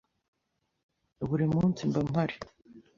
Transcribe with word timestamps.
buri 1.27 1.45
munsi 1.53 1.81
mba 1.89 2.01
mpari 2.09 2.35